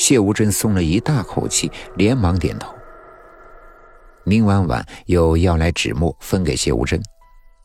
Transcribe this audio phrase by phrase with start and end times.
[0.00, 2.74] 谢无真松了一大口气，连忙点头。
[4.24, 6.98] 明婉婉又要来纸墨分给谢无真，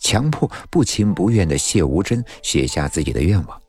[0.01, 3.61] 强迫不情不愿的谢无真写下自己的愿望，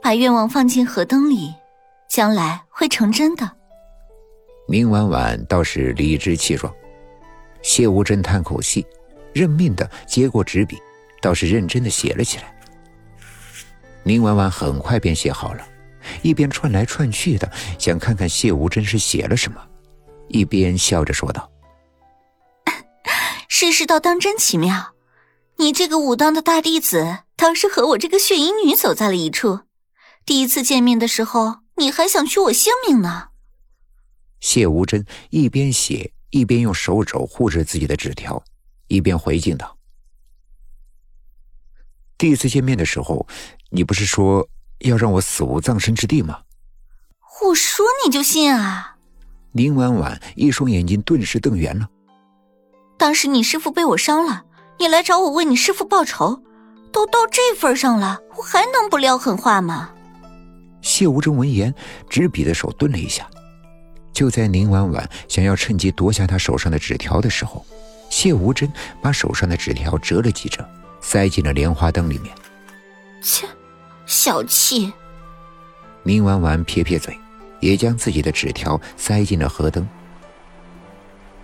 [0.00, 1.52] 把愿望放进河灯里，
[2.08, 3.48] 将来会成真的。
[4.66, 6.72] 明婉婉倒是理直气壮，
[7.60, 8.86] 谢无真叹口气，
[9.34, 10.78] 认命的接过纸笔，
[11.20, 12.44] 倒是认真的写了起来。
[14.02, 15.66] 明婉婉很快便写好了，
[16.22, 19.60] 一边串来串去的想看看谢无真是写了什么，
[20.28, 21.50] 一边笑着说道。
[23.48, 24.94] 世事倒当真奇妙，
[25.58, 29.60] 你这个武当的大弟子倒是和我这个血衣女走在了一处。
[30.24, 33.28] 第一次见面的时候，你还想取我性命呢。
[34.40, 38.42] 谢无真一边写一边用手肘护着自己的纸条，
[38.88, 39.76] 一边回敬道
[42.18, 43.26] ：“第一次见面的时候，
[43.70, 44.48] 你不是说
[44.82, 46.40] 要让我死无葬身之地吗？”
[47.44, 48.96] 我说你就信啊？
[49.52, 51.88] 林婉婉一双眼睛顿时瞪圆了。
[52.96, 54.44] 当时你师父被我伤了，
[54.78, 56.40] 你来找我为你师父报仇，
[56.92, 59.90] 都到这份上了，我还能不撂狠话吗？
[60.80, 61.74] 谢无真闻言，
[62.08, 63.28] 执笔的手顿了一下。
[64.12, 67.64] 就在林婉婉想要趁机夺下他手上的纸条的时候，
[68.08, 68.70] 谢无真
[69.00, 70.68] 把手上的纸条折了几折，
[71.00, 72.32] 塞进了莲花灯里面。
[73.20, 73.46] 切，
[74.12, 74.92] 小气！
[76.02, 77.18] 宁婉婉撇撇嘴，
[77.60, 79.88] 也将自己的纸条塞进了河灯。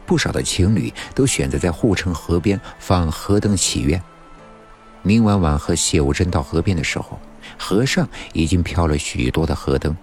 [0.05, 4.01] 不少的情侣都选择在护城河边放河灯祈愿。
[5.01, 7.19] 宁婉婉和谢无真到河边的时候，
[7.59, 9.97] 河上已经飘了许多的河灯，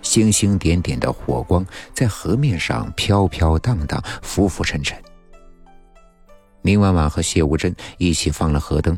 [0.00, 4.96] 星星点点的火光在河面上飘飘荡荡、浮浮沉沉。
[6.62, 8.96] 宁婉婉和谢无真一起放了河灯，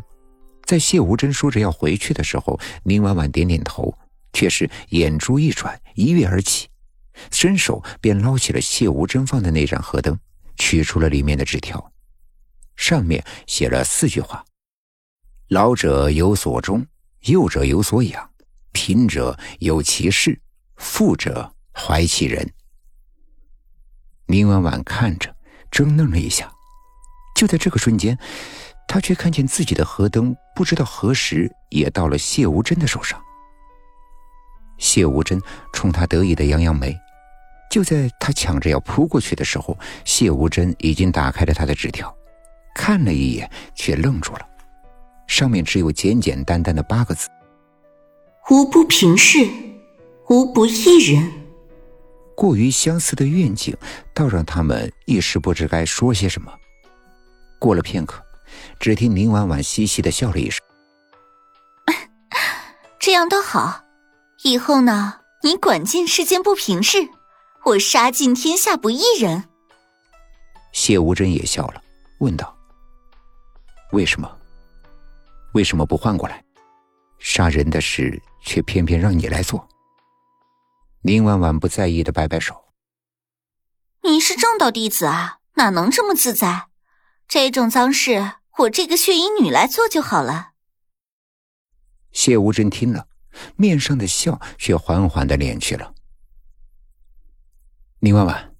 [0.68, 3.96] 在谢无真说着要回去的时候，宁婉婉点点头，
[4.34, 6.68] 却是眼珠一转，一跃而起，
[7.30, 10.20] 伸手便捞起了谢无真放的那盏河灯。
[10.58, 11.92] 取出了里面的纸条，
[12.76, 14.44] 上面写了四句话
[15.48, 16.84] ：“老者有所终，
[17.20, 18.28] 幼者有所养，
[18.72, 20.38] 贫者有其事，
[20.76, 22.52] 富者怀其人。”
[24.26, 25.34] 宁婉婉看着，
[25.70, 26.52] 怔愣了一下。
[27.36, 28.18] 就在这个瞬间，
[28.88, 33.20] 他却看见自己的河灯，不知道何时也到了谢无真的手上。
[34.78, 35.40] 谢无真
[35.72, 36.96] 冲他得意的扬扬眉。
[37.70, 42.12] 就在他抢着要扑过去的时候，谢无真已经打开了他的纸条，
[42.74, 44.40] 看了一眼，却愣住了。
[45.26, 47.28] 上面只有简简单单的八个字
[48.50, 49.46] ：“无不平事，
[50.30, 51.30] 无不一人。”
[52.34, 53.76] 过于相似的愿景，
[54.14, 56.50] 倒让他们一时不知该说些什么。
[57.58, 58.22] 过了片刻，
[58.78, 60.64] 只听林婉婉嘻嘻的笑了一声
[62.98, 63.84] ：“这样倒好，
[64.44, 67.08] 以后呢，你管尽世间不平事。”
[67.64, 69.44] 我杀尽天下不义人。
[70.72, 71.82] 谢无真也笑了，
[72.20, 72.56] 问道
[73.92, 74.38] ：“为什么？
[75.52, 76.42] 为什么不换过来？
[77.18, 79.68] 杀人的事却偏偏让你来做？”
[81.02, 82.54] 林婉婉不在意的摆摆手
[84.02, 86.68] ：“你是正道弟子啊，哪能这么自在？
[87.26, 90.52] 这种脏事，我这个血衣女来做就好了。”
[92.12, 93.06] 谢无真听了，
[93.56, 95.94] 面上的笑却缓缓的敛去了。
[98.00, 98.54] 林婉婉，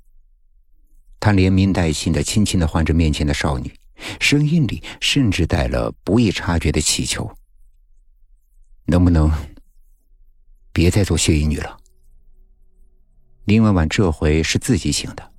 [1.19, 3.73] 他连名带姓的轻轻的唤着面前的少女，
[4.21, 7.37] 声音里甚至带了不易察觉的乞求
[8.87, 9.31] ：“能不能
[10.73, 11.77] 别再做血衣女了？”
[13.47, 15.33] 林婉婉这回是自己醒的，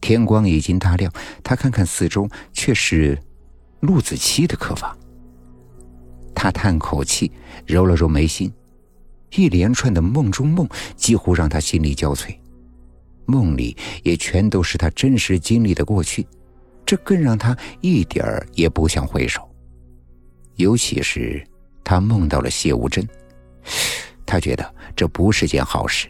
[0.00, 3.22] 天光已经大亮，她看看四周，却是
[3.84, 4.96] 陆子期的客房。
[6.34, 7.30] 他叹口气，
[7.66, 8.52] 揉了揉眉心，
[9.36, 12.34] 一连串的梦中梦几乎让他心力交瘁。
[13.26, 16.26] 梦里也全都是他真实经历的过去，
[16.84, 19.48] 这更让他一点儿也不想回首。
[20.56, 21.42] 尤其是
[21.82, 23.06] 他梦到了谢无真，
[24.26, 26.08] 他觉得这不是件好事。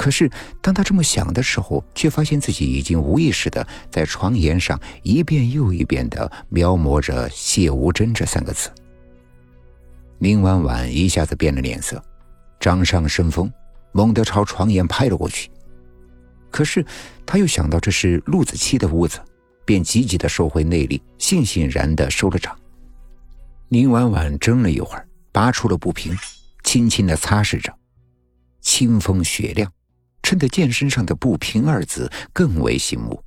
[0.00, 0.30] 可是
[0.62, 8.70] 当他这么想的时候，却发现自己已经无意识的在床沿上一遍又一遍的描摹着“谢无真”这三个字。
[10.20, 12.02] 林婉婉一下子变了脸色，
[12.58, 13.52] 掌上生风，
[13.92, 15.50] 猛地朝床沿拍了过去。
[16.50, 16.82] 可是，
[17.26, 19.20] 他又想到这是陆子期的屋子，
[19.66, 22.58] 便急急的收回内力，悻悻然的收了掌。
[23.68, 26.16] 林婉婉怔了一会儿，拔出了布瓶，
[26.64, 27.70] 轻轻的擦拭着，
[28.62, 29.70] 清风雪亮，
[30.30, 33.20] 衬得剑身上的“不平”二字更为醒目。